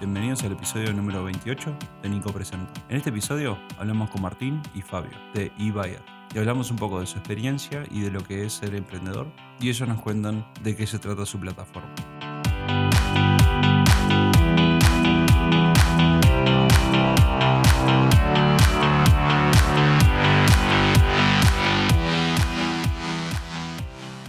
[0.00, 2.72] Bienvenidos al episodio número 28 de Nico Presenta.
[2.88, 6.00] En este episodio hablamos con Martín y Fabio de eBuyer
[6.34, 9.26] y hablamos un poco de su experiencia y de lo que es ser emprendedor
[9.60, 11.94] y ellos nos cuentan de qué se trata su plataforma.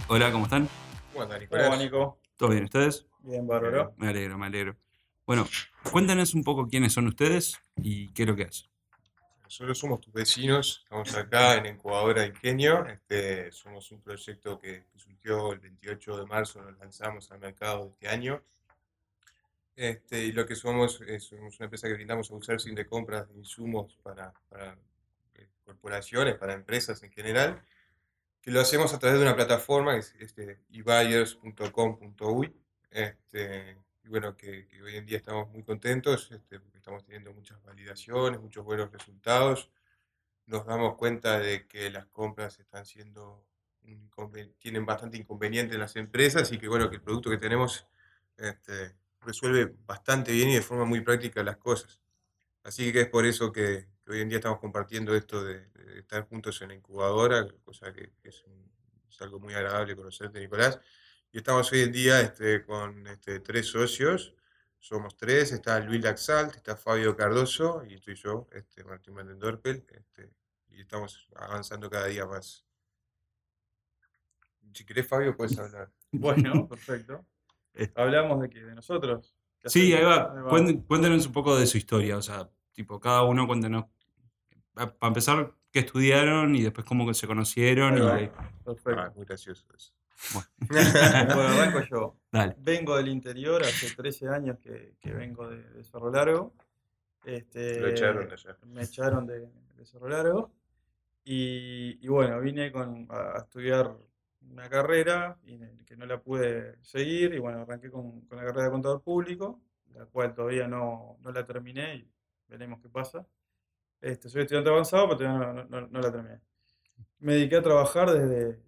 [0.06, 0.68] Hola, ¿cómo están?
[1.14, 1.68] ¿Cómo andan, Nicolás?
[1.68, 2.18] Hola, Nico.
[2.36, 3.06] ¿Todo bien ustedes?
[3.20, 3.94] Bien, bárbaro.
[3.96, 4.83] Me alegro, me alegro.
[5.26, 5.48] Bueno,
[5.90, 8.68] cuéntanos un poco quiénes son ustedes y qué es lo que hacen.
[9.44, 12.86] Nosotros somos tus vecinos, estamos acá en Incubadora Ingenio.
[12.86, 18.08] Este, somos un proyecto que, surgió el 28 de marzo, nos lanzamos al mercado este
[18.08, 18.42] año.
[19.76, 23.38] Este, y lo que somos es somos una empresa que brindamos outsourcing de compras de
[23.38, 24.76] insumos para, para
[25.36, 27.62] eh, corporaciones, para empresas en general,
[28.42, 32.54] que lo hacemos a través de una plataforma que es este, ebuyers.com.uy.
[32.90, 37.32] Este, y bueno, que, que hoy en día estamos muy contentos este, porque estamos teniendo
[37.32, 39.70] muchas validaciones, muchos buenos resultados.
[40.46, 43.46] Nos damos cuenta de que las compras están siendo
[44.58, 47.86] tienen bastante inconveniente en las empresas y que bueno, que el producto que tenemos
[48.36, 52.00] este, resuelve bastante bien y de forma muy práctica las cosas.
[52.62, 56.00] Así que es por eso que, que hoy en día estamos compartiendo esto de, de
[56.00, 58.72] estar juntos en la incubadora, cosa que, que es, un-
[59.10, 60.80] es algo muy agradable conocerte, Nicolás.
[61.34, 64.34] Y estamos hoy en día este, con este, tres socios,
[64.78, 70.30] somos tres, está Luis Laxalt, está Fabio Cardoso y estoy yo, este, Martín Vandendorpel, este,
[70.68, 72.64] y estamos avanzando cada día más.
[74.72, 75.90] Si querés, Fabio, puedes hablar.
[76.16, 77.26] Bueno, perfecto.
[77.74, 77.90] Eh.
[77.96, 79.34] Hablamos de que de nosotros.
[79.58, 80.32] ¿Qué Sí, ahí va.
[80.48, 83.86] Cuen- Cuéntanos un poco de su historia, o sea, tipo, cada uno cuéntanos,
[84.74, 87.94] para empezar, qué estudiaron y después cómo que se conocieron.
[87.94, 88.20] Ahí va.
[88.22, 89.12] Y, Ah, Perfecto.
[89.16, 89.92] muy gracioso eso.
[90.68, 92.16] Bueno, arranco yo.
[92.32, 92.54] dale.
[92.58, 96.54] Vengo del interior, hace 13 años que, que vengo de, de Cerro Largo.
[97.24, 98.56] Este, Lo echaron allá.
[98.66, 100.52] Me echaron de, de Cerro Largo.
[101.24, 103.94] Y, y bueno, vine con, a, a estudiar
[104.50, 107.34] una carrera y que no la pude seguir.
[107.34, 109.60] Y bueno, arranqué con, con la carrera de contador público,
[109.94, 112.10] la cual todavía no, no la terminé y
[112.48, 113.26] veremos qué pasa.
[114.00, 116.40] Este, soy estudiante avanzado, pero todavía no, no- no la terminé.
[117.20, 118.60] Me dediqué a trabajar desde,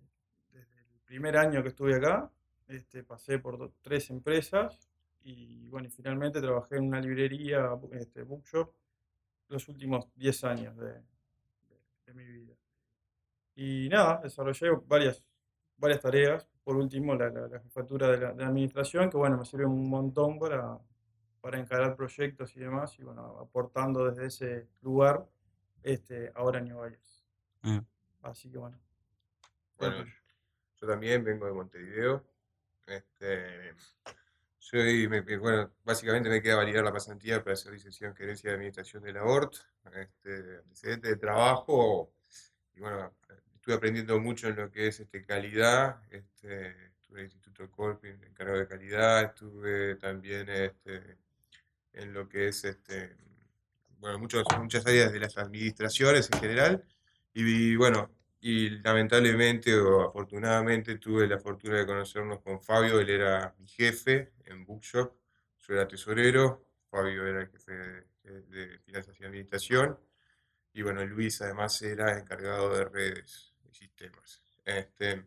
[1.07, 2.31] primer año que estuve acá.
[2.69, 4.91] Este, pasé por do- tres empresas
[5.23, 8.73] y bueno, y finalmente trabajé en una librería, este, bookshop,
[9.49, 11.03] los últimos 10 años de, de-
[12.07, 12.55] de mi vida.
[13.55, 15.25] Y nada, desarrollé varias,
[15.79, 16.49] varias tareas.
[16.65, 19.65] Por último, la, la- la jefatura de la, de la administración, que bueno, me sirve
[19.67, 20.79] un montón para,
[21.41, 25.25] para encarar proyectos y demás, y bueno, aportando desde ese lugar
[25.85, 27.25] este, ahora en New Bayers.
[27.63, 27.83] Ah.
[28.23, 28.59] Así que.
[28.59, 28.77] Bueno,
[29.79, 30.05] Bueno,
[30.87, 32.25] también vengo de Montevideo.
[32.87, 33.75] Este,
[34.59, 39.03] soy, bueno, básicamente me queda validar la pasantía para hacer licenciado en gerencia de administración
[39.03, 39.57] de la ORT,
[39.95, 42.13] este, antecedente de trabajo.
[42.75, 43.15] Y bueno,
[43.55, 46.03] estuve aprendiendo mucho en lo que es este, calidad.
[46.11, 46.71] Este,
[47.01, 49.23] estuve en el Instituto Corpi, encargado de calidad.
[49.23, 51.17] Estuve también este,
[51.93, 53.17] en lo que es este,
[53.99, 56.85] bueno, muchos, muchas áreas de las administraciones en general.
[57.35, 58.11] Y bueno,
[58.41, 64.33] y lamentablemente o afortunadamente tuve la fortuna de conocernos con Fabio, él era mi jefe
[64.45, 65.13] en Bookshop,
[65.59, 69.99] yo era tesorero, Fabio era el jefe de, de finanzas y administración,
[70.73, 74.43] y bueno, Luis además era encargado de redes y sistemas.
[74.65, 75.25] Este,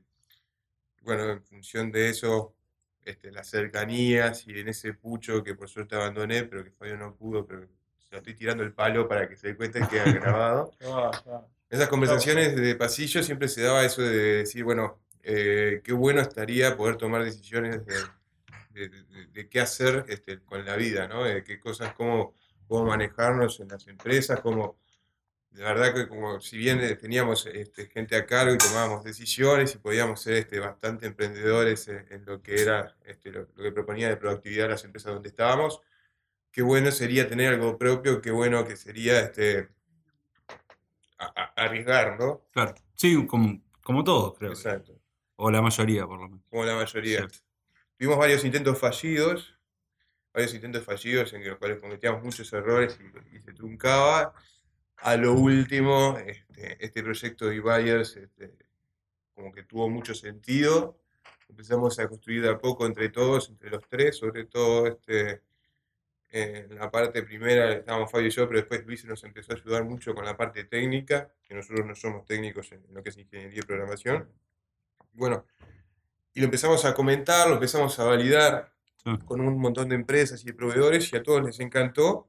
[1.01, 2.55] bueno, en función de eso,
[3.03, 7.15] este, las cercanías y en ese pucho que por suerte abandoné, pero que Fabio no
[7.15, 10.13] pudo, pero se lo estoy tirando el palo para que se dé cuenta y quede
[10.19, 10.71] grabado.
[11.69, 16.75] Esas conversaciones de pasillo siempre se daba eso de decir, bueno, eh, qué bueno estaría
[16.75, 17.95] poder tomar decisiones de,
[18.71, 21.23] de- de- de qué hacer este, con la vida, ¿no?
[21.23, 22.33] De qué cosas, cómo,
[22.67, 24.79] cómo manejarnos en las empresas, cómo,
[25.51, 29.75] de verdad que como si bien eh, teníamos este, gente a cargo y tomábamos decisiones
[29.75, 33.71] y podíamos ser este, bastante emprendedores en, en lo que era este, lo, lo que
[33.71, 35.81] proponía de productividad las empresas donde estábamos,
[36.51, 39.69] qué bueno sería tener algo propio, qué bueno que sería este,
[41.19, 42.45] a- a- arriesgar, ¿no?
[42.51, 42.73] Claro.
[42.95, 44.51] Sí, como, como todos, creo.
[44.51, 44.99] Exacto,
[45.35, 46.43] O la mayoría, por lo menos.
[46.49, 47.27] como la mayoría.
[47.97, 49.55] Tuvimos varios intentos fallidos,
[50.33, 52.97] varios intentos fallidos en los cuales cometíamos muchos errores
[53.31, 54.33] y, y se truncaba.
[54.97, 58.53] A lo último, este, este proyecto de Buyers este,
[59.33, 60.97] como que tuvo mucho sentido.
[61.47, 65.41] Empezamos a construir de a poco entre todos, entre los tres, sobre todo este,
[66.31, 69.83] en la parte primera estábamos Fabio y yo, pero después Luis nos empezó a ayudar
[69.83, 73.59] mucho con la parte técnica, que nosotros no somos técnicos en lo que es ingeniería
[73.59, 74.29] y programación.
[75.13, 75.45] Bueno,
[76.33, 78.73] y lo empezamos a comentar, lo empezamos a validar.
[79.01, 79.17] Sí.
[79.25, 82.27] con un montón de empresas y de proveedores y a todos les encantó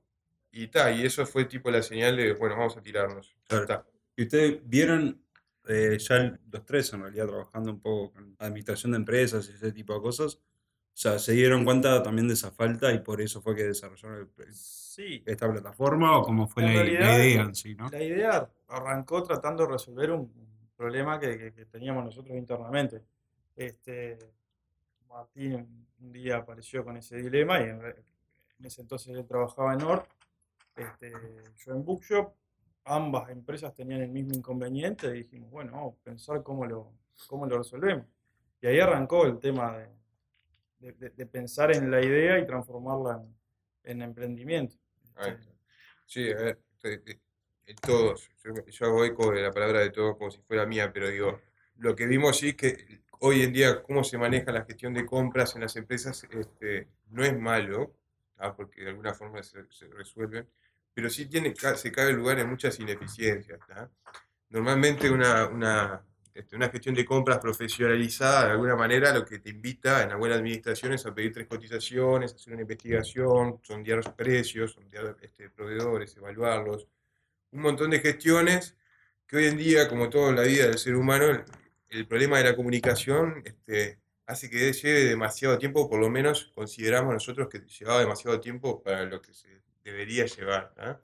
[0.52, 3.36] y ta, y eso fue tipo la señal de, bueno, vamos a tirarnos.
[3.48, 3.84] Claro.
[4.16, 5.20] Y ustedes vieron
[5.68, 9.72] eh, ya los tres en realidad trabajando un poco con administración de empresas y ese
[9.72, 10.38] tipo de cosas.
[11.00, 14.18] O sea, se dieron cuenta también de esa falta y por eso fue que desarrollaron
[14.36, 17.88] el- el- Sí, esta plataforma o cómo fue la, idea en sí, ¿no?
[17.88, 20.30] la idea arrancó tratando de resolver un
[20.76, 23.02] problema que, que- que teníamos nosotros internamente.
[23.56, 24.18] Este,
[25.08, 27.80] Martín un, día apareció con ese dilema y en,
[28.62, 30.04] ese entonces él trabajaba en Nord,
[30.76, 31.12] este,
[31.64, 32.34] yo en Bookshop,
[32.84, 36.92] ambas empresas tenían el mismo inconveniente y dijimos, bueno, vamos a pensar cómo lo,
[37.26, 38.04] cómo lo resolvemos.
[38.60, 39.99] Y ahí arrancó el tema de,
[40.80, 43.22] de- de- de pensar en la idea y transformarla
[43.84, 44.76] en, en emprendimiento.
[45.16, 45.52] Ahí está.
[46.06, 47.02] Sí, a ver, te-
[47.66, 50.92] eh, todos, yo, yo hago eco de la palabra de todos como si fuera mía,
[50.92, 51.40] pero digo,
[51.76, 55.54] lo que vimos sí que hoy en día cómo se maneja la gestión de compras
[55.54, 57.94] en las empresas este, no es malo,
[58.38, 58.56] ¿ah?
[58.56, 60.48] porque de alguna forma se, se resuelven,
[60.94, 63.60] pero sí tiene, se cabe lugar en muchas ineficiencias.
[63.68, 63.88] ¿tá?
[64.48, 66.02] Normalmente una, una,
[66.34, 70.16] este, una gestión de compras profesionalizada, de alguna manera, lo que te invita en la
[70.16, 75.50] buena administración es a pedir tres cotizaciones, hacer una investigación, sondear los precios, sondear este,
[75.50, 76.86] proveedores, evaluarlos,
[77.52, 78.76] un montón de gestiones
[79.26, 81.44] que hoy en día, como toda la vida del ser humano, el,
[81.90, 87.12] el problema de la comunicación este, hace que lleve demasiado tiempo, por lo menos consideramos
[87.12, 89.48] nosotros que llevaba demasiado tiempo para lo que se
[89.82, 90.72] debería llevar.
[90.74, 91.00] ¿tá?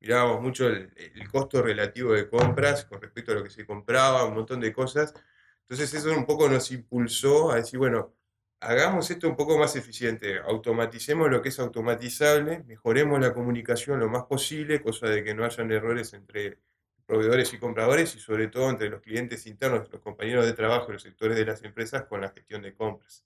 [0.00, 4.24] Mirábamos mucho el, el costo relativo de compras con respecto a lo que se compraba,
[4.24, 5.14] un montón de cosas.
[5.62, 8.14] Entonces eso un poco nos impulsó a decir, bueno,
[8.60, 14.08] hagamos esto un poco más eficiente, automaticemos lo que es automatizable, mejoremos la comunicación lo
[14.08, 16.58] más posible, cosa de que no hayan errores entre
[17.06, 20.92] proveedores y compradores y sobre todo entre los clientes internos, los compañeros de trabajo y
[20.94, 23.24] los sectores de las empresas con la gestión de compras.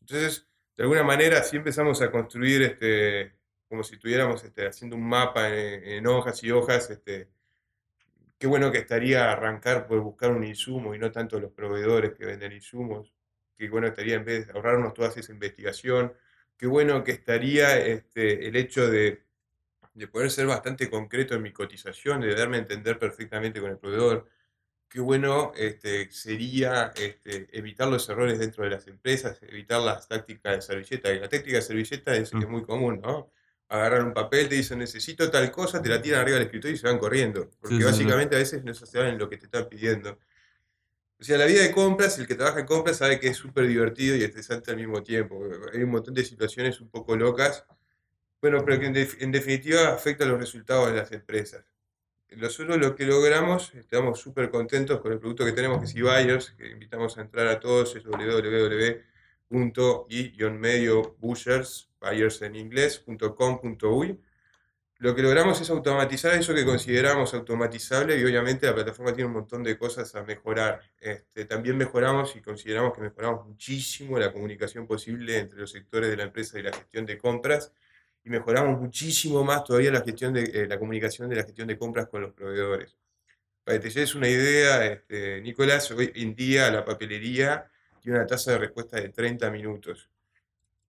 [0.00, 0.46] Entonces,
[0.76, 3.35] de alguna manera, así empezamos a construir, este,
[3.68, 7.28] como si estuviéramos este, haciendo un mapa en, en hojas y hojas, este,
[8.38, 12.26] qué bueno que estaría arrancar por buscar un insumo y no tanto los proveedores que
[12.26, 13.12] venden insumos,
[13.56, 16.12] qué bueno estaría en vez de ahorrarnos toda esa investigación,
[16.56, 19.24] qué bueno que estaría este, el hecho de,
[19.94, 23.78] de poder ser bastante concreto en mi cotización, de darme a entender perfectamente con el
[23.78, 24.28] proveedor,
[24.88, 30.56] qué bueno este, sería este, evitar los errores dentro de las empresas, evitar las tácticas
[30.56, 33.30] de servilleta, y la táctica de servilleta es, es muy común, ¿no?
[33.68, 36.78] Agarran un papel, te dicen necesito tal cosa, te la tiran arriba del escritorio y
[36.78, 37.50] se van corriendo.
[37.60, 37.84] Porque Sí, sí, sí.
[37.92, 40.18] básicamente a veces no saben lo que te están pidiendo.
[41.18, 43.66] O sea, la vida de compras, el que trabaja en compras sabe que es súper
[43.66, 45.42] divertido y estresante al mismo tiempo.
[45.72, 47.64] Hay un montón de situaciones un poco locas,
[48.42, 51.64] bueno, pero que en, def- en definitiva afectan los resultados de las empresas.
[52.36, 56.50] Nosotros lo que logramos, estamos súper contentos con el producto que tenemos, que es eBuyers,
[56.52, 58.04] que invitamos a entrar a todos, es
[59.48, 62.54] www.i-medio bushers, buyers en.
[64.98, 69.34] Lo que logramos es automatizar eso que consideramos automatizable y obviamente la plataforma tiene un
[69.34, 70.80] montón de cosas a mejorar.
[70.98, 76.16] Este, también mejoramos y consideramos que mejoramos muchísimo la comunicación posible entre los sectores de
[76.16, 77.72] la empresa y la gestión de compras
[78.24, 81.78] y mejoramos muchísimo más todavía la gestión de eh, la comunicación de la gestión de
[81.78, 82.96] compras con los proveedores.
[83.64, 88.26] Para que te lleves una idea, este, Nicolás, hoy en día la papelería tiene una
[88.26, 90.08] tasa de respuesta de 30 minutos.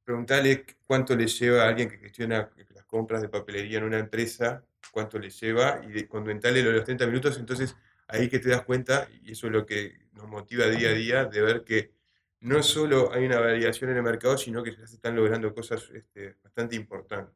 [0.08, 4.64] Preguntale cuánto le lleva a alguien que gestiona las compras de papelería en una empresa,
[4.90, 7.76] cuánto le lleva, y de, conventarle lo de los 30 minutos, entonces
[8.08, 11.26] ahí que te das cuenta, y eso es lo que nos motiva día a día,
[11.26, 11.92] de ver que
[12.40, 15.90] no solo hay una variación en el mercado, sino que ya se están logrando cosas
[15.94, 17.36] este, bastante importantes.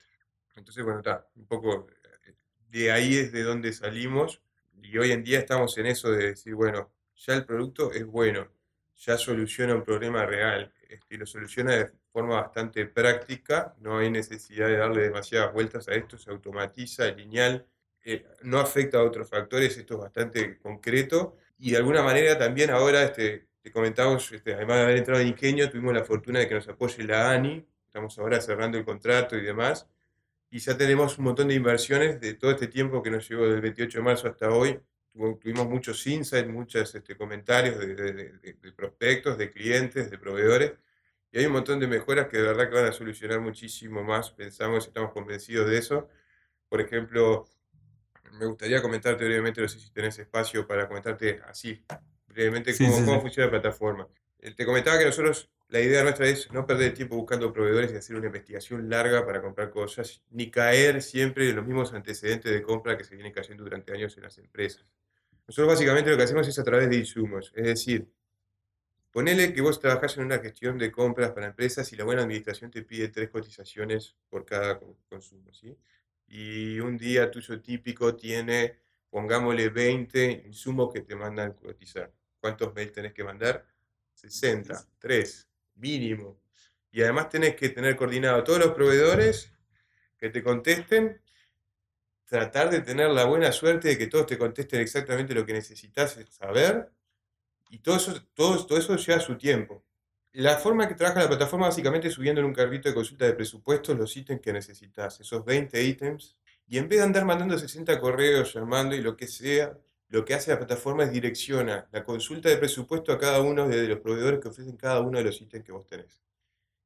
[0.56, 2.36] Entonces, bueno, está, un poco eh,
[2.70, 4.42] de ahí es de donde salimos,
[4.82, 8.48] y hoy en día estamos en eso de decir, bueno, ya el producto es bueno,
[8.96, 14.68] ya soluciona un problema real, este, lo soluciona de forma bastante práctica, no hay necesidad
[14.68, 17.66] de darle demasiadas vueltas a esto, se automatiza, es lineal,
[18.04, 22.70] eh, no afecta a otros factores, esto es bastante concreto, y de alguna manera también
[22.72, 26.48] ahora, este, te comentamos, este, además de haber entrado en Ingenio, tuvimos la fortuna de
[26.48, 29.88] que nos apoye la ANI, estamos ahora cerrando el contrato y demás,
[30.50, 33.62] y ya tenemos un montón de inversiones de todo este tiempo que nos llevó del
[33.62, 34.80] 28 de marzo hasta hoy,
[35.14, 40.74] tuvimos muchos insights, muchos este, comentarios de, de- de- de prospectos, de clientes, de proveedores,
[41.32, 44.32] y hay un montón de mejoras que de verdad que van a solucionar muchísimo más,
[44.32, 46.10] pensamos y estamos convencidos de eso.
[46.70, 47.46] Por ejemplo,
[48.34, 51.84] me gustaría comentarte brevemente, no sé si tenés espacio para comentarte así,
[52.28, 53.22] brevemente, Sí, cómo, sí, cómo sí.
[53.22, 54.08] funciona la plataforma.
[54.40, 57.96] Eh, Te comentaba que nosotros, la idea nuestra es no perder tiempo buscando proveedores y
[57.98, 62.62] hacer una investigación larga para comprar cosas, ni caer siempre en los mismos antecedentes de
[62.62, 64.86] compra que se vienen cayendo durante años en las empresas.
[65.48, 68.08] Nosotros básicamente lo que hacemos es a través de insumos, es decir,
[69.12, 72.72] Ponele que vos trabajás en una gestión de compras para empresas y la buena administración
[72.72, 75.78] te pide tres cotizaciones por cada co- consumo, ¿sí?
[76.28, 78.78] Y un día tuyo típico tiene,
[79.10, 82.12] pongámosle 20 insumos que te mandan cotizar.
[82.40, 83.66] ¿Cuántos mails tenés que mandar?
[84.14, 86.42] 60, 3, mínimo.
[86.92, 89.52] Y además tenés que tener coordinado a todos los proveedores
[90.18, 91.22] que te contesten,
[92.26, 96.18] tratar de tener la buena suerte de que todos te contesten exactamente lo que necesitas
[96.30, 96.92] saber,
[97.72, 99.84] y todo eso, todo, todo eso lleva su tiempo.
[100.34, 103.34] La forma que trabaja la plataforma básicamente es subiendo en un carrito de consulta de
[103.34, 106.38] presupuestos los ítems que necesitas, esos 20 ítems,
[106.68, 109.78] y en vez de andar mandando 60 correos, llamando y lo que sea,
[110.10, 113.88] lo que hace la plataforma es direcciona la consulta de presupuesto a cada uno de
[113.88, 116.22] los proveedores que ofrecen cada uno de los ítems que vos tenés.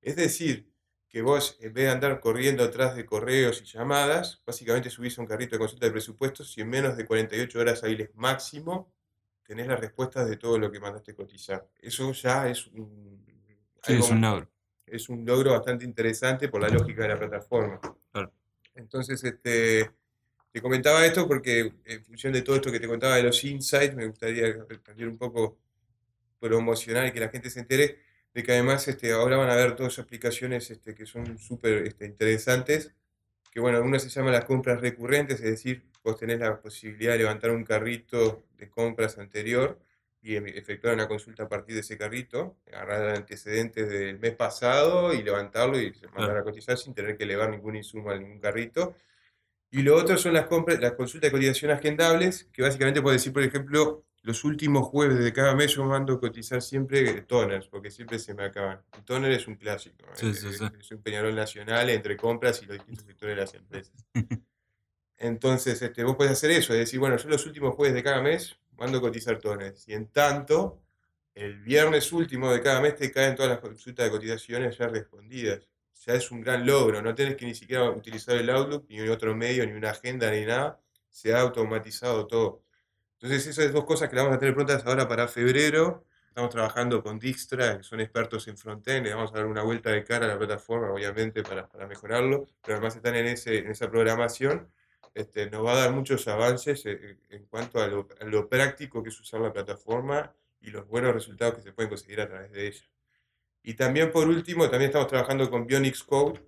[0.01, 0.71] Es decir,
[1.09, 5.25] que vos, en vez de andar corriendo atrás de correos y llamadas, básicamente subís un
[5.25, 8.94] carrito de consulta de presupuestos y en menos de 48 horas hábiles máximo
[9.45, 11.67] tenés las respuestas de todo lo que mandaste cotizar.
[11.79, 13.23] Eso ya es un,
[13.83, 14.49] Sí, algo- es un logro.
[14.87, 17.79] es un logro bastante interesante por la lógica de la plataforma.
[18.11, 18.31] Claro.
[18.73, 19.91] Entonces, este,
[20.51, 23.95] te comentaba esto porque en función de todo esto que te contaba de los insights,
[23.95, 25.57] me gustaría también un poco
[26.39, 27.99] promocionar y que la gente se entere
[28.33, 32.05] de que además este, ahora van a ver todas aplicaciones este, que son súper este,
[32.05, 32.91] interesantes,
[33.51, 37.17] que bueno, una se llama las compras recurrentes, es decir, vos tenés la posibilidad de
[37.19, 39.79] levantar un carrito de compras anterior
[40.21, 45.13] y em- efectuar una consulta a partir de ese carrito, agarrar antecedentes del mes pasado
[45.13, 48.95] y levantarlo y mandar a cotizar sin tener que elevar ningún insumo a ningún carrito.
[49.71, 53.33] Y lo otro son las compras, las consultas de cotización agendables, que básicamente puedo decir,
[53.33, 58.17] por ejemplo, los últimos jueves de cada mes yo mando cotizar siempre toners, porque siempre
[58.17, 58.81] se me acaban.
[58.97, 60.65] El toner es un clásico, Sí, sí, es, sí.
[60.79, 64.05] es un peñarol nacional entre compras y los distintos sectores de las empresas.
[65.17, 68.21] Entonces, este, vos podés hacer eso, es decir, bueno, yo los últimos jueves de cada
[68.21, 69.87] mes mando cotizar toners.
[69.87, 70.81] Y en tanto,
[71.33, 75.67] el viernes último de cada mes te caen todas las consultas de cotizaciones ya respondidas.
[76.05, 79.35] Ya es un gran logro, no tenés que ni siquiera utilizar el Outlook, ni otro
[79.35, 80.79] medio, ni una agenda, ni nada.
[81.09, 82.63] Se ha automatizado todo.
[83.13, 86.05] Entonces, esas dos cosas que las vamos a tener prontas ahora para febrero.
[86.27, 89.05] Estamos trabajando con Dijkstra, que son expertos en frontend.
[89.05, 92.45] Le vamos a dar una vuelta de cara a la plataforma, obviamente, para, para mejorarlo.
[92.61, 94.69] Pero además están en, ese, en esa programación.
[95.15, 99.01] Este, nos va a dar muchos avances eh, en cuanto a lo, a lo práctico
[99.01, 100.31] que es usar la plataforma
[100.61, 102.85] y los buenos resultados que se pueden conseguir a través de ella.
[103.63, 106.41] Y también, por último, también estamos trabajando con Bionix Code,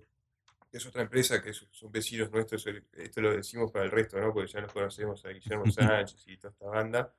[0.70, 4.20] que es otra empresa que son vecinos nuestros, el- esto lo decimos para el resto,
[4.20, 4.32] ¿no?
[4.34, 7.14] Porque ya nos conocemos a Guillermo Sánchez y toda esta banda.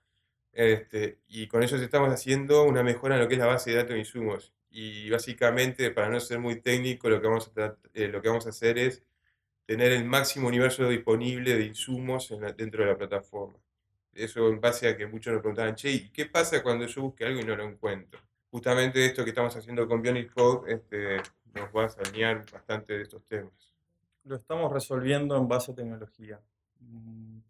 [0.51, 3.77] Este, y con ellos estamos haciendo una mejora en lo que es la base de
[3.77, 4.53] datos de insumos.
[4.71, 8.45] Y básicamente, para no ser muy técnico, lo que vamos a, eh, lo que vamos
[8.45, 9.03] a hacer es
[9.69, 13.59] tener el máximo universo disponible de insumos dentro de la plataforma.
[14.11, 17.23] Eso en base a que muchos nos preguntaban, che, ¿y qué pasa cuando yo busque
[17.23, 18.19] algo y no lo encuentro?
[18.49, 21.17] Justamente esto que estamos haciendo con Bionic Code este,
[21.53, 23.53] nos va a alinear bastante de estos temas.
[24.23, 26.41] Lo estamos resolviendo en base a tecnología.
[26.79, 27.41] Mm,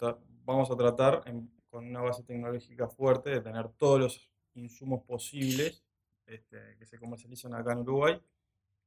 [0.44, 1.24] Vamos a tratar
[1.70, 5.86] con una base tecnológica fuerte de tener todos los insumos posibles
[6.26, 8.22] este, que se comercializan acá en Uruguay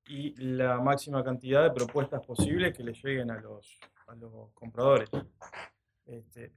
[0.06, 3.78] y la máxima cantidad de propuestas posibles que le lleguen a los,
[4.08, 5.08] a los compradores.
[6.06, 6.52] Este,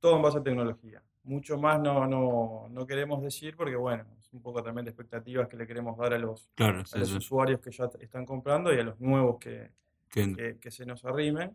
[0.00, 1.02] todo en base a tecnología.
[1.24, 5.48] Mucho más no, no, no queremos decir porque, bueno, es un poco también de expectativas
[5.48, 7.16] que le queremos dar a los, Claro, a sí, los sí.
[7.16, 9.70] usuarios que ya están comprando y a los nuevos que,
[10.10, 11.50] Que- que, que se nos arrimen.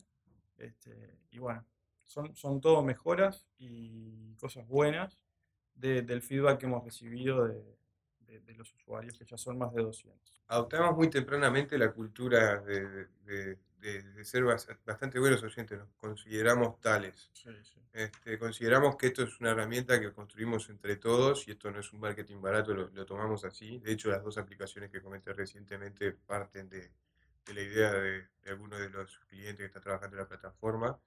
[0.58, 1.64] Este, y bueno,
[2.08, 5.18] son, son todo mejoras y cosas buenas
[5.76, 7.78] de- del feedback que hemos recibido de,
[8.30, 10.42] de- de los usuarios, que ya son más de 200.
[10.48, 13.58] Adoptamos muy tempranamente la cultura de, de-
[14.24, 17.30] ser bas- bastante buenos oyentes, nos consideramos tales.
[17.94, 21.92] Este, consideramos que esto es una herramienta que construimos entre todos y esto no es
[21.94, 23.80] un marketing barato, lo, lo tomamos así.
[23.80, 26.92] De hecho, las dos aplicaciones que comenté recientemente parten de,
[27.46, 31.00] de la idea de, de algunos de los clientes que están trabajando en la plataforma.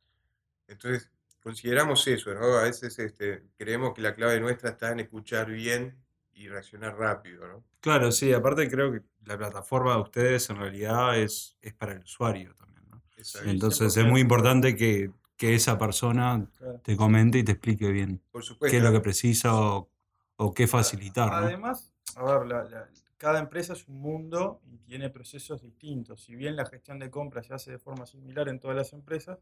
[0.69, 1.11] Entonces,
[1.43, 2.59] consideramos eso, ¿no?
[2.59, 5.97] A veces este, creemos que la clave nuestra está en escuchar bien
[6.35, 7.65] y reaccionar rápido, ¿no?
[7.81, 12.01] Claro, sí, aparte creo que la plataforma de ustedes en realidad es, es para el
[12.01, 13.03] usuario también, ¿no?
[13.17, 13.49] Exacto.
[13.51, 14.11] Entonces es 100%.
[14.11, 16.81] muy importante que, que esa persona Claro.
[16.81, 19.91] te comente y te explique bien Por qué es lo que precisa o,
[20.37, 21.37] o qué facilitar, ¿no?
[21.37, 26.23] Además, a ver, la- la- cada empresa es un mundo y tiene procesos distintos.
[26.23, 29.39] Si bien la gestión de compras se hace de forma similar en todas las empresas,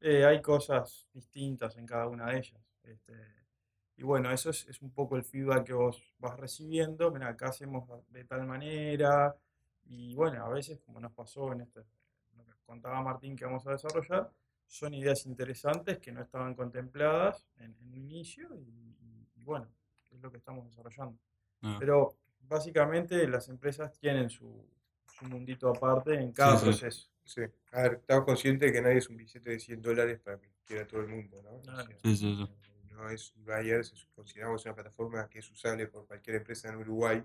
[0.00, 2.60] eh, hay cosas distintas en cada una de ellas.
[2.82, 3.14] Este,
[3.98, 7.10] y bueno, eso es, es un poco el feedback que vos vas recibiendo.
[7.10, 9.34] Mira, acá hacemos de tal manera.
[9.86, 11.80] Y bueno, a veces, como nos pasó en este,
[12.36, 14.30] lo que contaba Martín que vamos a desarrollar,
[14.66, 18.60] son ideas interesantes que no estaban contempladas en, en un inicio y,
[19.00, 19.66] y- y bueno,
[20.10, 21.18] es lo que estamos desarrollando.
[21.62, 24.64] Ah, Pero básicamente las empresas tienen su,
[25.12, 26.64] su mundito aparte en cada sí.
[26.66, 27.10] proceso.
[27.24, 27.42] Sí.
[27.72, 30.50] A ver, estamos conscientes de que nadie es un billete de 100 dólares para que
[30.64, 31.56] quiera todo el mundo, ¿no?
[31.56, 31.84] O Claro.
[31.84, 32.48] sea, Sí, sí, sí.
[32.98, 37.24] No es Buyers, es- consideramos una plataforma que es usable por cualquier empresa en Uruguay,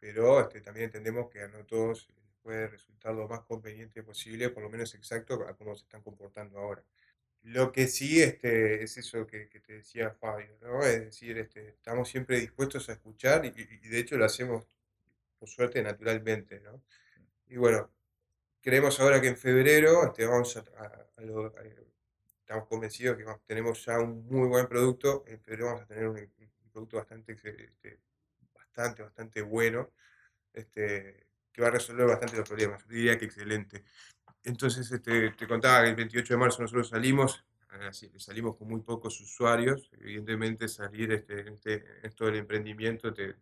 [0.00, 4.50] pero este, también entendemos que a no todos les puede resultar lo más conveniente posible,
[4.50, 6.84] por lo menos exacto a cómo se están comportando ahora.
[7.42, 10.56] Lo que sí este, es eso que, te decía Fabio.
[10.82, 14.66] Es decir, este, estamos siempre dispuestos a escuchar y, de hecho lo hacemos,
[15.38, 16.82] por suerte, naturalmente, ¿no?
[17.48, 17.90] Y bueno,
[18.62, 20.64] creemos ahora que en febrero este, vamos a,
[21.22, 21.54] lo-
[22.48, 25.22] estamos convencidos que tenemos ya un muy buen producto.
[25.26, 28.00] En febrero vamos a tener un, un producto bastante, este,
[28.54, 29.92] bastante, bastante bueno,
[30.54, 32.82] este, que va a resolver bastante los problemas.
[32.86, 33.84] Yo diría que excelente.
[34.44, 37.44] Entonces, este, te contaba que el 28 de marzo nosotros salimos,
[37.86, 39.90] así, salimos con muy pocos usuarios.
[40.00, 43.34] Evidentemente, salir este, en este, esto del emprendimiento te,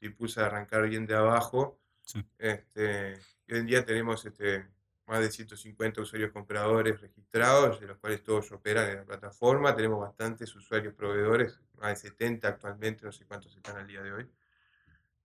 [0.00, 1.78] te impulsa a arrancar bien de abajo.
[2.04, 2.26] Sí.
[2.38, 4.66] Este, y hoy en día tenemos este,
[5.06, 9.74] más de 150 usuarios compradores registrados, de los cuales todos operan en la plataforma.
[9.74, 14.12] Tenemos bastantes usuarios proveedores, más de 70 actualmente, no sé cuántos están al día de
[14.12, 14.30] hoy.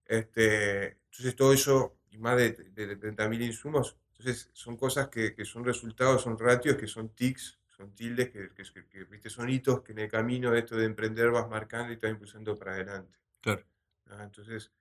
[0.06, 5.46] Este, entonces todo eso, y más de, de 30.000 insumos, entonces son cosas que, que
[5.46, 9.30] son resultados, son ratios, que son tics, son tildes, que, que, que- ¿viste?
[9.30, 12.58] son hitos que en el camino de esto de emprender vas marcando y vas impulsando
[12.58, 13.18] para adelante.
[13.42, 13.64] Claro.
[14.06, 14.24] ¿no?
[14.24, 14.72] Entonces,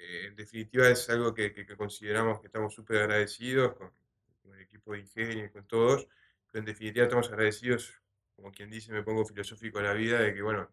[0.00, 3.90] eh, en definitiva es algo que, consideramos que estamos súper agradecidos con,
[4.42, 6.06] con el equipo de Ingenio y con todos,
[6.46, 8.00] pero en definitiva estamos agradecidos,
[8.34, 10.70] como quien dice, me pongo filosófico a la vida, de que bueno,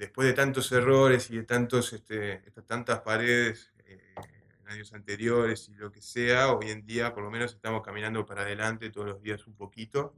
[0.00, 4.14] después de tantos errores y de tantos, este, estas tantas paredes eh,
[4.60, 8.24] en años anteriores y lo que sea, hoy en día por lo menos estamos caminando
[8.24, 10.14] para adelante todos los días un poquito.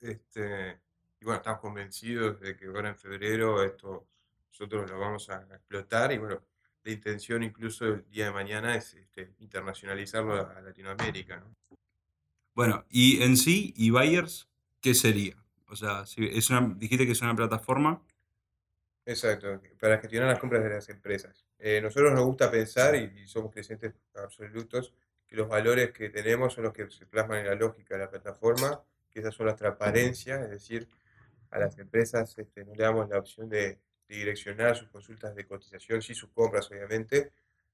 [0.00, 0.80] Este,
[1.20, 4.08] y bueno, estamos convencidos de que ahora en febrero esto
[4.50, 6.42] nosotros lo vamos a explotar y bueno,
[6.86, 11.38] la intención incluso el día de mañana es este, internacionalizarlo a, Latinoamérica.
[11.38, 11.52] ¿no?
[12.54, 14.48] Bueno, y en sí, ¿y Buyers
[14.80, 15.36] qué sería?
[15.68, 18.00] O sea, si es una, dijiste que es una plataforma.
[19.04, 21.44] Exacto, para gestionar las compras de las empresas.
[21.58, 24.94] Eh, nosotros nos gusta pensar, y, y somos creyentes absolutos,
[25.26, 28.10] que los valores que tenemos son los que se plasman en la lógica de la
[28.10, 30.88] plataforma, que esas son las transparencias, es decir,
[31.50, 33.80] a las empresas este, no le damos la opción de,
[34.14, 37.32] direccionar sus consultas de cotización, sí sus compras obviamente,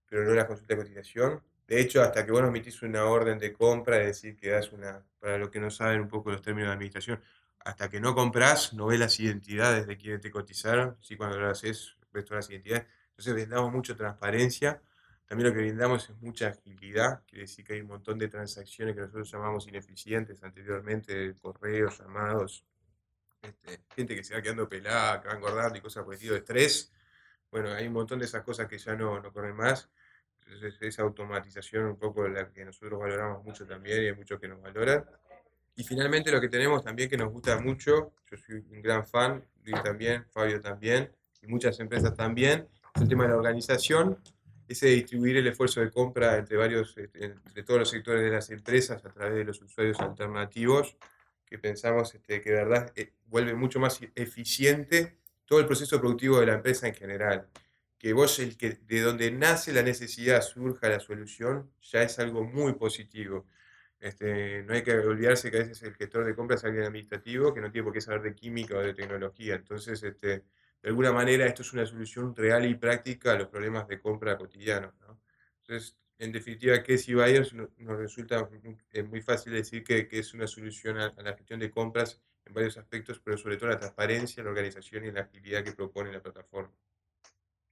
[0.09, 1.43] pero no las consultas de cotización.
[1.67, 4.73] De hecho, hasta que vos no emitís una orden de compra, es decir, que das
[4.73, 7.21] una, para los que no saben un poco los términos de administración,
[7.65, 11.49] hasta que no compras, no ves las identidades de quienes te cotizaron, sí cuando lo
[11.49, 12.87] haces, ves todas las identidades.
[13.11, 14.83] Entonces brindamos mucha transparencia,
[15.27, 18.95] también lo que brindamos es mucha agilidad, quiere decir que hay un montón de transacciones
[18.95, 22.65] que nosotros llamamos ineficientes anteriormente, correos, llamados,
[23.43, 26.37] este, gente que se va quedando pelada, que va engordando y cosas por el de
[26.37, 26.93] estrés.
[27.51, 29.89] Bueno, hay un montón de esas cosas que ya no, no corren más.
[30.47, 34.49] Entonces, esa automatización un poco la que nosotros valoramos mucho también y hay muchos que
[34.49, 35.05] nos valoran.
[35.75, 39.43] Y finalmente lo que tenemos también que nos gusta mucho, yo soy un gran fan,
[39.65, 44.19] Luis también, Fabio también, y muchas empresas también, es el tema de la organización,
[44.69, 48.31] ese de distribuir el esfuerzo de compra entre varios, este, entre todos los sectores de
[48.31, 50.97] las empresas a través de los usuarios alternativos,
[51.53, 56.41] que pensamos este, que de verdad eh, vuelve mucho más eficiente todo el proceso productivo
[56.41, 57.47] de la empresa en general.
[57.99, 62.43] Que vos, el que, de donde nace la necesidad, surja la solución, ya es algo
[62.43, 63.47] muy positivo.
[64.01, 67.53] Este, no hay que olvidarse que a veces el gestor de compras es alguien administrativo
[67.53, 69.57] que no tiene por qué saber de química o de tecnología.
[69.57, 70.29] Entonces, este,
[70.83, 74.39] de alguna manera, esto es una solución real y práctica a los problemas de compra
[74.39, 74.95] cotidianos.
[75.03, 75.21] ¿no?
[75.61, 78.49] Entonces, en definitiva, que si Buyers no- nos resulta
[78.93, 82.21] eh, muy fácil decir que, que es una solución a, a la gestión de compras
[82.45, 86.13] en varios aspectos, pero sobre todo la transparencia, la organización y la agilidad que propone
[86.13, 86.73] la plataforma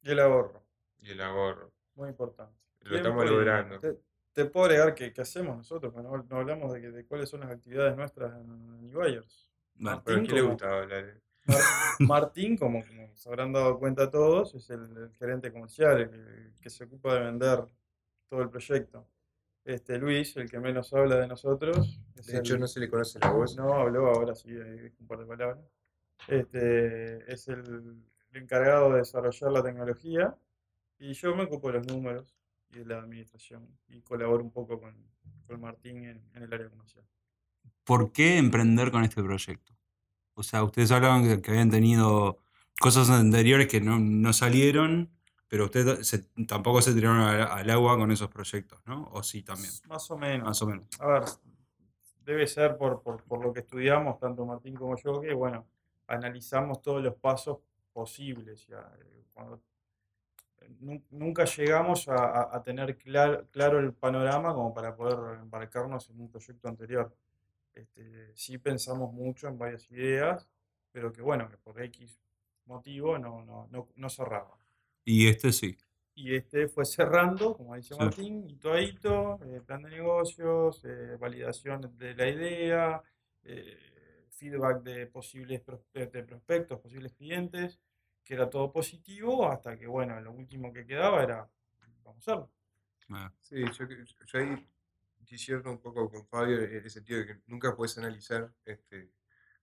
[0.03, 0.65] Y el ahorro,
[1.01, 1.73] y el ahorro.
[1.95, 2.57] muy importante.
[2.81, 3.79] Lo estamos logrando.
[3.79, 3.99] Te,
[4.33, 7.29] te puedo agregar que, que hacemos nosotros, pero no, no hablamos de, que- de cuáles
[7.29, 9.51] son las actividades nuestras en eBuyers.
[9.75, 11.21] Bueno, Pero ¿a Martín, quién le como- gustaba hablar?
[11.47, 11.59] Mar-
[12.01, 16.69] Martín, como, como se habrán dado cuenta todos, es el, el gerente comercial, el, que
[16.71, 17.65] se ocupa de vender
[18.31, 19.07] todo el proyecto.
[19.64, 23.19] Este Luis, el que menos habla de nosotros, De hecho, el- no se le conoce
[23.19, 23.57] la voz.
[23.57, 25.59] no habló, ahora sí, dijo un par de palabras.
[26.29, 30.35] Este, es el, el encargado de desarrollar la tecnología
[30.99, 32.35] y yo me ocupo de los números
[32.71, 34.95] y de la administración y colaboro un poco con,
[35.47, 37.05] con Martín en, en el área comercial.
[37.85, 39.75] ¿Por qué emprender con este proyecto?
[40.35, 42.38] O sea, ustedes hablaban que, que habían tenido
[42.79, 45.11] cosas anteriores que no, no salieron,
[45.51, 49.09] pero ustedes se- tampoco se tiraron al, al agua con esos proyectos, ¿no?
[49.13, 50.47] O sí también, Más o menos.
[50.47, 50.87] más o menos.
[51.01, 51.25] A ver,
[52.25, 55.67] debe ser por, por, por lo que estudiamos, tanto Martín como yo, que bueno,
[56.07, 57.59] analizamos todos los pasos
[57.93, 58.65] posibles.
[58.69, 59.61] Ya, eh, cuando
[60.79, 66.09] nu- nunca llegamos a, a- a tener clar- claro el panorama como para poder embarcarnos
[66.11, 67.13] en un proyecto anterior.
[67.75, 70.49] Este, sí pensamos mucho en varias ideas,
[70.93, 72.21] pero que bueno, que por X
[72.67, 74.60] motivo no, no, no, no cerraba.
[75.12, 75.77] Y este sí.
[76.14, 78.01] Y este fue cerrando, como dice Sí.
[78.01, 83.03] Martín, hito a hito, eh, plan de negocios, eh, validación de la idea,
[83.42, 87.81] eh, feedback de posibles de prospectos, posibles clientes,
[88.23, 91.51] que era todo positivo, hasta que, bueno, lo último que quedaba era,
[92.05, 92.53] vamos a hacerlo.
[93.11, 94.66] Ah, Sí, yo, yo ahí
[95.18, 99.11] discierno un poco con Fabio en el sentido de que nunca puedes analizar este,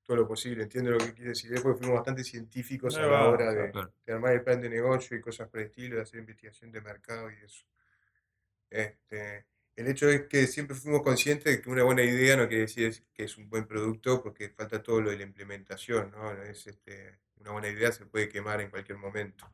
[0.07, 0.63] todo lo posible.
[0.63, 3.93] Entiendo lo que quiere decir, porque fuimos bastante científicos a Ahí la hora de, claro.
[4.05, 6.79] de armar el plan de negocio y cosas por el estilo, de hacer investigación de
[6.81, 7.65] mercado y eso.
[8.69, 12.63] Este, el hecho es que siempre fuimos conscientes de que una buena idea no quiere
[12.63, 16.31] decir que es un buen producto, porque falta todo lo de la implementación, ¿no?
[16.41, 19.45] Es, este, una buena idea se puede quemar en cualquier momento.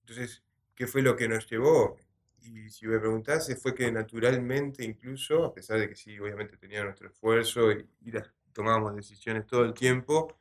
[0.00, 0.44] Entonces,
[0.76, 1.98] ¿qué fue lo que nos llevó?
[2.40, 6.82] Y si me preguntase, fue que naturalmente, incluso, a pesar de que sí, obviamente tenía
[6.84, 10.36] nuestro esfuerzo y, y las- tomábamos decisiones todo el tiempo,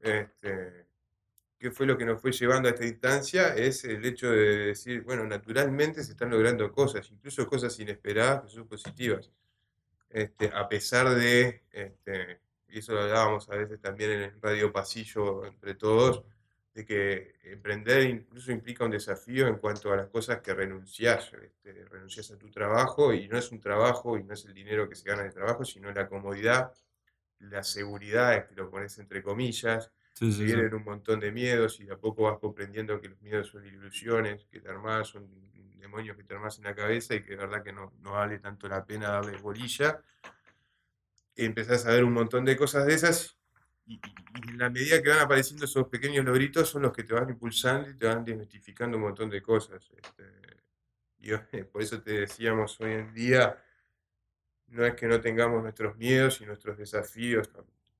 [0.00, 0.86] este,
[1.58, 3.54] ¿qué fue lo que nos fue llevando a esta instancia?
[3.54, 8.48] Es el hecho de decir, bueno, naturalmente se están logrando cosas, incluso cosas inesperadas que
[8.50, 9.30] son positivas.
[10.10, 14.72] Este, a pesar de, este, y eso lo hablábamos a veces también en el radio
[14.72, 16.24] pasillo entre todos,
[16.74, 22.34] de que emprender incluso implica un desafío en cuanto a las cosas que renunciás, este,
[22.34, 25.08] a tu trabajo y no es un trabajo y no es el dinero que se
[25.08, 26.72] gana el trabajo, sino la comodidad,
[27.40, 30.58] la seguridad, que lo pones entre comillas, Sí, sí, sí.
[30.58, 33.66] vienen un montón de miedos y de a poco vas comprendiendo que los miedos son
[33.66, 35.28] ilusiones, que te armás, son
[35.78, 38.38] demonios que te armás en la cabeza y que de verdad que no, no vale
[38.38, 40.02] tanto la pena darle bolilla.
[41.36, 43.36] Y empezás a ver un montón de cosas de esas
[43.86, 47.14] y, y- en la medida que van apareciendo esos pequeños logritos son los que te
[47.14, 49.88] van impulsando y te van desmitificando un montón de cosas.
[49.96, 50.24] este,
[51.20, 51.30] y
[51.72, 53.63] por eso te decíamos hoy en día,
[54.68, 57.50] no es que no tengamos nuestros miedos y nuestros desafíos,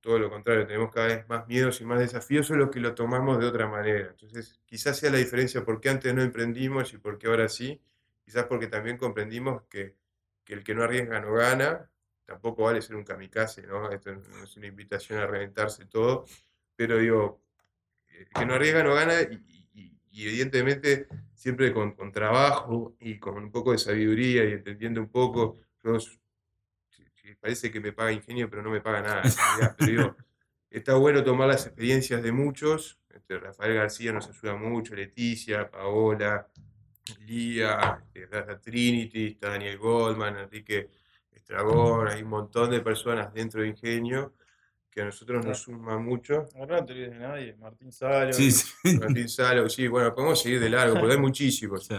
[0.01, 3.39] todo lo contrario, tenemos cada vez más miedos y más desafíos, solo que lo tomamos
[3.39, 4.09] de otra manera.
[4.09, 7.81] Entonces, quizás sea la diferencia por qué antes no emprendimos y por qué ahora sí,
[8.23, 9.95] quizás porque también comprendimos que,
[10.43, 11.89] que el que no arriesga no gana,
[12.25, 13.89] tampoco vale ser un kamikaze, ¿no?
[13.91, 16.25] Esto no es una invitación a reventarse todo,
[16.75, 17.41] pero digo,
[18.07, 19.21] el que no arriesga no gana
[20.15, 25.09] y evidentemente siempre con, con trabajo y con un poco de sabiduría y entendiendo un
[25.09, 25.97] poco, yo
[27.39, 29.21] parece que me paga ingenio, pero no me paga nada.
[29.21, 30.15] realidad, pero digo,
[30.69, 32.99] está bueno tomar las experiencias de muchos.
[33.13, 36.47] este, Rafael García nos ayuda mucho, Leticia, Paola,
[37.25, 40.89] Lía, este, Trinity, está Daniel Goldman, Enrique
[41.31, 44.33] Estragón, hay un montón de personas dentro de Ingenio
[44.95, 46.47] que a nosotros nos suman mucho.
[46.55, 48.31] Ahora no te olvides de nadie, Martín Salo.
[48.31, 48.97] Sí, sí.
[48.97, 51.89] Martín Salo, sí, bueno, podemos seguir de largo, porque hay muchísimos.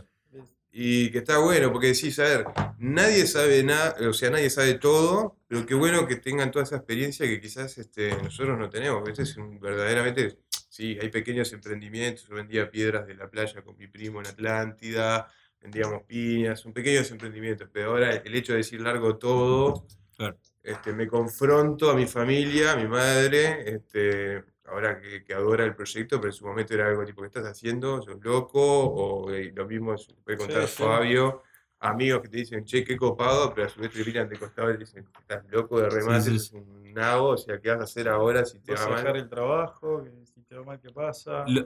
[0.79, 2.45] Y que está bueno, porque decís, a ver,
[2.79, 6.77] nadie sabe nada, o sea, nadie sabe todo, pero qué bueno que tengan toda esa
[6.77, 9.03] experiencia que quizás este, nosotros no tenemos.
[9.03, 10.37] Veces un- verdaderamente,
[10.69, 12.27] sí, hay pequeños emprendimientos.
[12.29, 15.27] Yo vendía piedras de la playa con mi primo en Atlántida,
[15.63, 20.37] vendíamos piñas, son pequeños emprendimientos, pero ahora el hecho de decir largo todo, Claro.
[20.63, 25.75] este, me confronto a mi familia, a mi madre, este, ahora que, que adora el
[25.75, 28.03] proyecto, pero en su momento era algo tipo, ¿qué estás haciendo?
[28.03, 28.61] ¿Sos loco?
[28.61, 30.83] O eh, lo mismo se puede contar Sí, sí.
[30.83, 31.43] Fabio,
[31.81, 34.71] amigos que te dicen, che, qué copado, pero a su vez te miran de costado
[34.71, 37.81] y te dicen, estás loco de remate, sí, sos un nabo, o sea, ¿qué vas
[37.81, 39.17] a hacer ahora si te Vas va a dejar mal?
[39.23, 41.45] el trabajo, que si te va mal, ¿qué pasa?
[41.47, 41.65] Lo-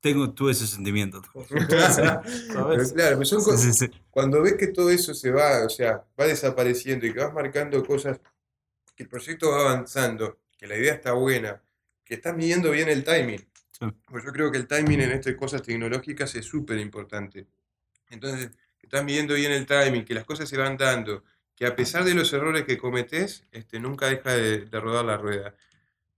[0.00, 1.20] tengo, tuve ese sentimiento.
[2.94, 4.00] Claro, pero son Sí, cosas- sí, sí.
[4.10, 7.84] cuando ves que todo eso se va, o sea, va desapareciendo y que vas marcando
[7.84, 8.20] cosas,
[8.96, 11.62] que el proyecto va avanzando, que la idea está buena,
[12.10, 13.38] que estás midiendo bien el timing.
[13.70, 13.86] Sí.
[14.04, 17.46] Pues yo creo que el timing en estas cosas tecnológicas es súper importante.
[18.08, 21.22] Entonces, que estás midiendo bien el timing, que las cosas se van dando,
[21.54, 25.18] que a pesar de los errores que cometés, este, nunca deja de, de rodar la
[25.18, 25.54] rueda.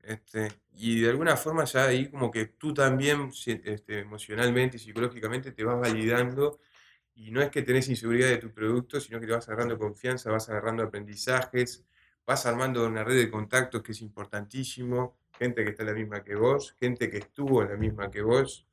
[0.03, 5.53] Este, y de alguna forma ya ahí como que tú también este, emocionalmente y psicológicamente
[5.53, 6.59] te vas validando
[7.15, 10.31] y no es que tenés inseguridad de tu producto, sino que te vas agarrando confianza,
[10.31, 11.85] vas agarrando aprendizajes,
[12.27, 16.35] vas armando una red de contactos que es importantísimo, gente que está la misma que
[16.35, 18.67] vos, gente que estuvo la misma que vos,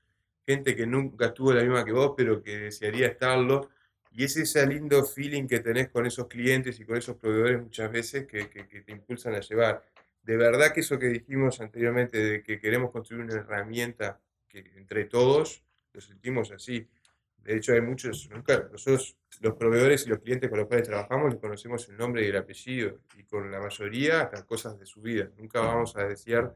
[0.46, 3.70] gente que nunca estuvo la misma que vos, pero que desearía estarlo.
[4.12, 7.92] Y es ese lindo feeling que tenés con esos clientes y con esos proveedores muchas
[7.92, 9.84] veces que, que- que te impulsan a llevar.
[10.24, 15.06] De verdad que eso que dijimos anteriormente, de que queremos construir una herramienta que entre
[15.06, 16.88] todos, lo sentimos así.
[17.44, 21.32] De hecho, hay muchos, nunca, nosotros, los proveedores y los clientes con los cuales trabajamos,
[21.32, 25.02] les conocemos el nombre y el apellido, y con la mayoría hasta cosas de su
[25.02, 25.30] vida.
[25.38, 26.56] Nunca vamos a desear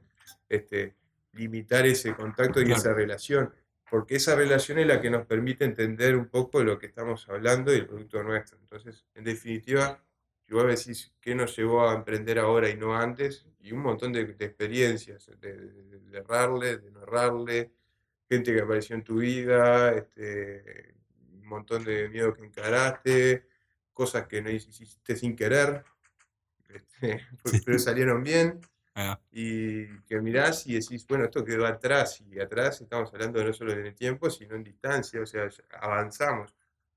[0.50, 0.96] este,
[1.34, 3.52] limitar ese contacto y esa relación,
[3.90, 7.74] porque esa relación es la que nos permite entender un poco lo que estamos hablando
[7.74, 8.58] y el producto nuestro.
[8.60, 10.04] Entonces, en definitiva,
[10.46, 14.12] si vos decís qué nos llevó a emprender ahora y no antes, y un montón
[14.12, 17.72] de, de experiencias, de, de- de errarle, de no errarle,
[18.34, 20.96] gente que apareció en tu vida, este,
[21.34, 23.48] un montón de miedo que encaraste,
[23.94, 25.84] cosas que no hiciste sin querer,
[26.70, 27.22] este,
[27.66, 28.60] pero salieron bien
[28.96, 33.52] Ah, y que mirás y decís, bueno, esto quedó atrás, y atrás estamos hablando no
[33.52, 35.50] solo en el tiempo, sino en distancia, o sea,
[35.82, 36.54] avanzamos.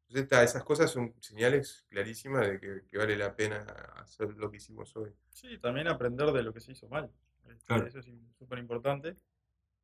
[0.09, 3.65] Entonces, esas cosas son señales clarísimas de que, que vale la pena
[3.97, 5.13] hacer lo que hicimos hoy.
[5.31, 7.11] Sí, también aprender de lo que se hizo mal.
[7.49, 7.87] Este, Claro.
[7.87, 8.07] Eso es
[8.39, 9.17] súper importante.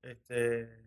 [0.02, 0.84] Este,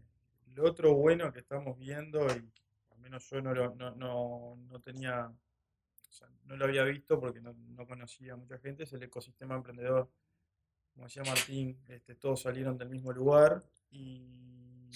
[0.56, 2.52] lo otro bueno que estamos viendo, y
[2.92, 7.20] al menos yo no, lo- no, no, no tenía, o sea, no lo había visto
[7.20, 10.10] porque no, no conocía a mucha gente, es el ecosistema emprendedor.
[10.94, 14.90] Como decía Martín, este, todos salieron del mismo lugar y,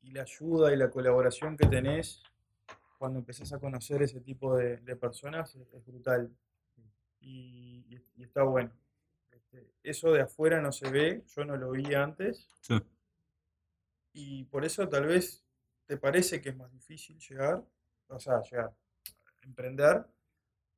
[0.00, 2.22] y la ayuda y la colaboración que tenés
[2.98, 6.34] cuando empezás a conocer ese tipo de, personas es, brutal
[7.20, 7.84] y
[8.18, 8.72] está bueno.
[9.30, 12.80] Este, eso de afuera no se ve, yo no lo vi antes sí.
[14.18, 15.44] Y por eso tal vez
[15.84, 17.62] te parece que es más difícil llegar,
[18.08, 18.72] o sea, llegar,
[19.42, 20.06] emprender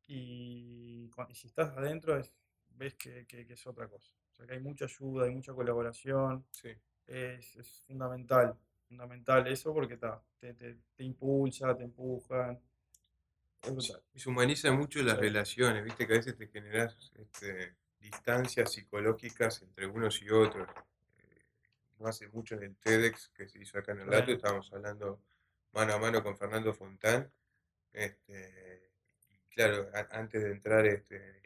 [0.09, 2.35] y, si estás adentro es-
[2.71, 4.13] ves que, que- que es otra cosa.
[4.33, 6.71] O sea, que hay mucha ayuda, hay mucha colaboración, Sí.
[7.07, 8.57] es, es fundamental,
[8.89, 12.61] fundamental eso porque ta, te, te, te impulsa, te empujan.
[14.15, 15.21] Y se humanizan mucho las Sí.
[15.23, 20.69] relaciones, viste que a veces te generas este, distancias psicológicas entre unos y otros.
[21.99, 25.21] No hace mucho en el TEDx que se hizo acá en el Lato, estábamos hablando
[25.73, 27.31] mano a mano con Fernando Fontán.
[27.93, 28.91] Este,
[29.31, 31.43] y claro, a- antes de entrar este,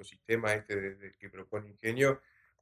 [0.00, 2.20] ecosistema este de- de- que propone Ingenio,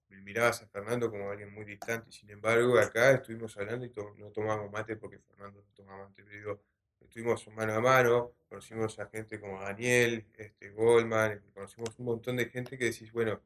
[0.08, 2.10] mirabas a Fernando como alguien muy distante.
[2.10, 6.24] Sin embargo, acá estuvimos hablando y to- no tomamos mate porque Fernando no toma mate.
[6.24, 6.62] Pero digo,
[7.00, 12.46] estuvimos mano a mano, conocimos a gente como Daniel, este, Goldman, conocimos un montón de
[12.46, 13.40] gente que decís, bueno,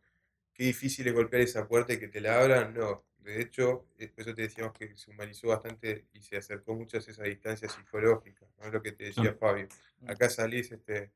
[0.52, 2.74] qué difícil es golpear esa puerta y que te la abran.
[2.74, 6.74] No, de hecho, eh, por eso te decíamos que se humanizó bastante y se acercó
[6.74, 8.66] mucho a esa distancia psicológica, ¿no?
[8.66, 9.34] Es lo que te decía.
[9.34, 9.68] Fabio.
[10.00, 10.10] Mm.
[10.10, 11.12] Acá salís, este,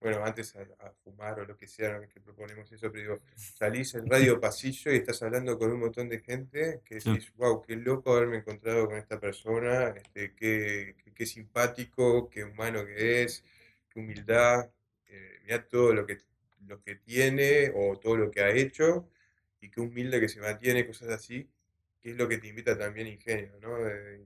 [0.00, 3.02] bueno, antes a, a fumar o lo que sea, no es que proponemos eso, pero
[3.02, 7.32] digo, salís en radio pasillo y estás hablando con un montón de gente que decís,
[7.36, 12.84] wow, qué loco haberme encontrado con esta persona, este, qué, qué, qué simpático, qué humano
[12.84, 13.44] que es,
[13.88, 14.70] qué humildad,
[15.06, 16.18] eh, mirá todo lo que,
[16.66, 19.08] lo que tiene o todo lo que ha hecho
[19.60, 21.48] y qué humilde que se mantiene, cosas así,
[22.00, 23.78] que es lo que te invita también Ingenio, ¿no?
[23.88, 24.24] Eh,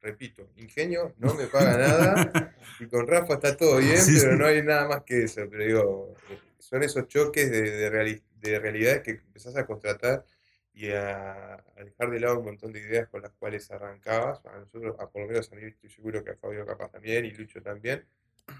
[0.00, 2.28] repito, Ingenio no me paga nada
[2.78, 4.36] y con Rafa está todo bien, Sí, pero sí.
[4.36, 5.42] no hay nada más que eso.
[5.50, 10.24] Pero digo, eh, son esos choques de, de, reali- de realidades que empezás a contratar
[10.72, 14.44] y a, a dejar de lado un montón de ideas con las cuales arrancabas.
[14.46, 17.24] A nosotros, a por lo menos a mí estoy seguro que a Fabio capaz también
[17.24, 18.04] y Lucho también,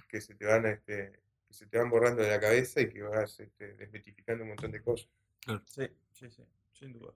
[0.09, 1.21] que se te van, este,
[1.55, 4.73] que se te van borrando de la cabeza y que vas este, desmitificando un montón
[4.73, 5.09] de cosas.
[5.67, 7.15] Sí, sí, sí, sin dudas.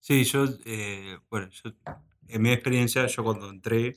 [0.00, 1.70] Sí, yo, eh, bueno, yo,
[2.28, 3.96] en mi experiencia, yo cuando entré,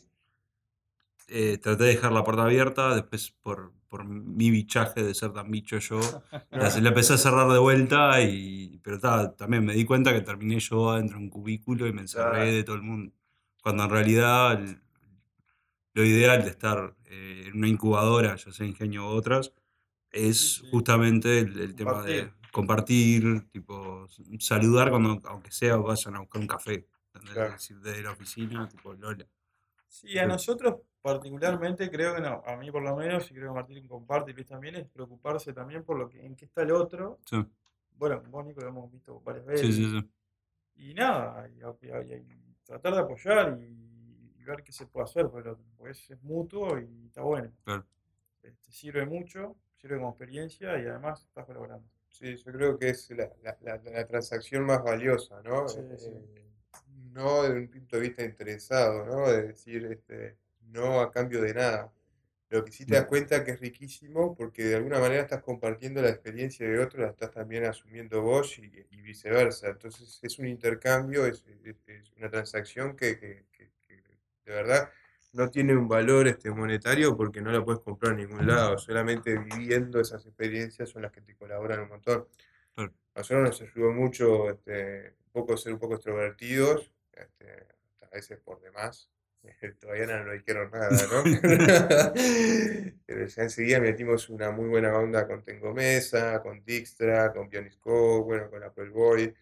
[1.27, 5.49] eh, traté de dejar la puerta abierta, después por, por mi bichaje de ser tan
[5.49, 5.99] bicho yo,
[6.51, 10.21] la, la empecé a cerrar de vuelta, y, pero ta, también me di cuenta que
[10.21, 12.51] terminé yo adentro de un cubículo y me encerré Claro.
[12.51, 13.13] de todo el mundo.
[13.63, 14.81] Cuando en realidad el-
[15.95, 19.51] lo ideal de estar eh, en una incubadora, ya sea Ingenio u otras,
[20.11, 20.67] es Sí, sí.
[20.71, 24.07] justamente el, el tema de compartir, tipo,
[24.39, 26.87] saludar cuando, aunque sea, vayan a buscar un café.
[27.33, 27.55] Claro.
[27.81, 29.25] Desde la oficina, tipo, Lola.
[29.87, 30.27] Sí, a Sí.
[30.27, 34.31] nosotros particularmente creo que no, a mí por lo menos, y creo que Martín comparte
[34.31, 37.19] y Luis también, es preocuparse también por lo que, en qué está el otro.
[37.25, 37.37] Sí,
[37.97, 39.75] Bueno, con vos Nico lo hemos visto varias sí, veces.
[39.75, 39.85] sí.
[39.91, 40.09] sí.
[40.89, 43.84] Y nada, y, y- y tratar de apoyar y
[44.45, 47.51] ver qué se puede hacer por el otro, porque es, es mutuo y está bueno.
[47.63, 47.85] Claro.
[48.43, 51.87] Este, sirve mucho, sirve como experiencia y además estás colaborando.
[52.09, 55.67] Sí, yo creo que es la, la- la- la transacción más valiosa, ¿no?
[55.67, 56.09] Sí, sí.
[56.09, 56.45] Eh,
[57.11, 59.29] no desde un punto de vista interesado, ¿no?
[59.29, 60.37] De decir, este,
[60.71, 61.91] no a cambio de nada.
[62.49, 66.01] Lo que sí te das cuenta que es riquísimo porque de alguna manera estás compartiendo
[66.01, 69.69] la experiencia de otro, la estás también asumiendo vos y, y viceversa.
[69.69, 73.71] Entonces es un intercambio, es, es- es una transacción que- que- que
[74.45, 74.89] de verdad
[75.35, 78.77] no tiene un valor este, monetario porque no la puedes comprar en ningún lado.
[78.77, 82.27] Solamente viviendo esas experiencias son las que te colaboran un montón.
[82.77, 87.67] A nosotros nos ayudó mucho este, un poco ser un poco extrovertidos, este,
[88.01, 89.09] a veces por demás.
[89.79, 91.23] Todavía no nos dijeron nada, ¿no?
[93.05, 98.23] Pero ya enseguida metimos una muy buena onda con Tengo Mesa, con Dijkstra, con Pionisco,
[98.23, 99.33] bueno, con Appleboy.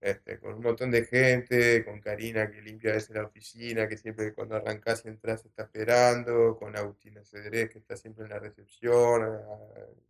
[0.00, 3.96] Este, con un montón de gente, con Karina que limpia a veces la oficina, que
[3.96, 8.38] siempre cuando arrancás y entras está esperando, con Agustina Cedrés que está siempre en la
[8.38, 9.40] recepción, a,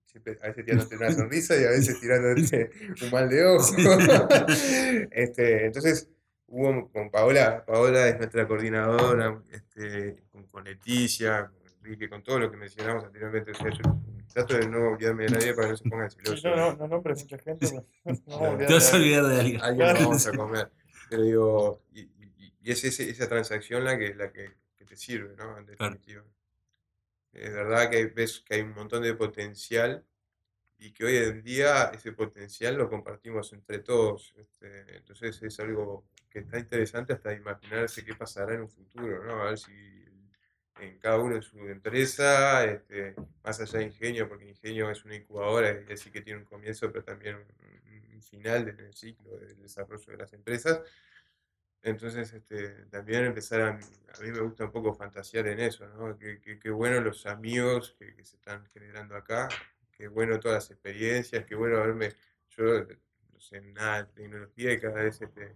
[0.05, 2.71] siempre, a veces tirándote una sonrisa y a veces tirándote
[3.03, 3.75] un mal de ojo.
[5.13, 6.09] este, entonces,
[6.49, 12.41] hubo con Paola, Paola es nuestra coordinadora, este, con, con Leticia, con Enrique, con todo
[12.41, 13.53] lo que mencionamos anteriormente.
[13.53, 14.01] O sea, yo
[14.33, 16.45] trato de no olvidarme de nadie para que no se pongan Sí, celosos.
[16.45, 17.67] no, no, no nombres mucha gente.
[18.05, 19.61] pero no olvidar Te vas a de- olvidar de alguien.
[19.63, 20.73] Alguien nos vamos a comer.
[21.09, 24.97] Pero digo, y, y- y es ese- esa transacción la que, la que, que te
[24.97, 25.57] sirve, ¿no?
[25.59, 25.95] En Claro.
[25.95, 26.25] definitiva.
[27.33, 30.05] Es verdad que ves que hay un montón de potencial
[30.79, 34.35] y que hoy en día ese potencial lo compartimos entre todos.
[34.39, 39.43] este, entonces es algo que está interesante hasta imaginarse qué pasará en un futuro, ¿no?
[39.43, 39.73] A ver si
[40.81, 45.17] en cada uno en su empresa, este, más allá de Ingenio, porque Ingenio es una
[45.17, 49.61] incubadora y así que tiene un comienzo, pero también un, un final del ciclo del
[49.61, 50.81] desarrollo de las empresas.
[51.83, 56.19] Entonces, este, también empezar a, a mí me gusta un poco fantasear en eso, ¿no?
[56.19, 59.49] Qué, qué bueno los amigos que, que se están generando acá,
[59.93, 62.13] qué bueno todas las experiencias, qué bueno haberme,
[62.51, 62.65] yo
[63.33, 65.55] no sé nada de tecnología y cada vez este,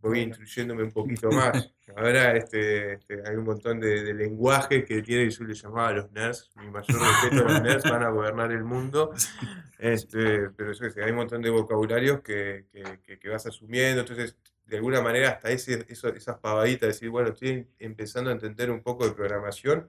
[0.00, 1.72] voy instruyéndome un poquito más.
[1.96, 5.92] Ahora este, este, hay un montón de, de lenguaje que tiene, yo le llamaba a
[5.92, 9.12] los nerds, mi mayor respeto a los nerds, van a gobernar el mundo,
[9.78, 14.00] este, pero yo sé, hay un montón de vocabularios que, que- que- que vas asumiendo,
[14.00, 18.32] entonces de alguna manera hasta ese, eso- esas pavaditas, de decir, bueno, estoy empezando a
[18.32, 19.88] entender un poco de programación,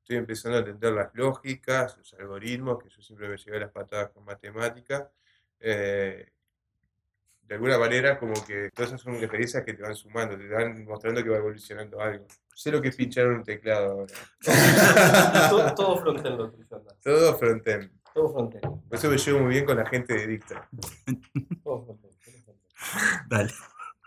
[0.00, 4.10] estoy empezando a entender las lógicas, los algoritmos, que yo siempre me llevé las patadas
[4.10, 5.04] con matemáticas,
[5.60, 6.30] eh,
[7.48, 10.84] de alguna manera como que todas esas son experiencias que te van sumando, te van
[10.84, 12.26] mostrando que va evolucionando algo.
[12.54, 15.48] Sé lo que es pinchar un teclado ahora.
[15.48, 16.36] todo, todo frontend.
[17.02, 17.90] Todo frontend.
[18.12, 18.88] Todo frontend.
[18.88, 20.68] Por eso me llevo muy bien con la gente de Dicta.
[21.64, 22.14] Todo frontend.
[23.28, 23.50] Dale.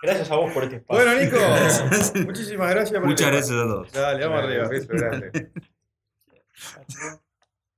[0.04, 1.04] Gracias a vos por este espacio.
[1.06, 2.16] Bueno, Nico, Gracias.
[2.26, 3.56] muchísimas gracias por Muchas espacio.
[3.56, 3.92] gracias a todos.
[3.92, 4.68] Dale, vamos arriba.
[4.68, 5.52] beso grande.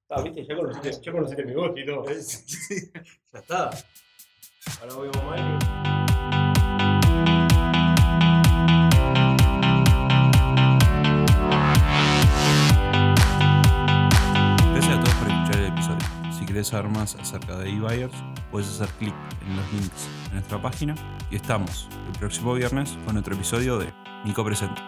[0.09, 2.05] Ah, viste, ya conociste, ya conociste mi voz y todo.
[3.33, 3.69] Ya está.
[4.81, 5.35] Ahora voy a mamá
[14.73, 15.97] Gracias a todos por escuchar el episodio.
[16.37, 18.13] Si querés saber más acerca de eBuyers,
[18.51, 19.13] puedes hacer clic
[19.47, 20.95] en los links en nuestra página
[21.29, 24.81] y estamos el próximo viernes con otro episodio de Nico Presenta.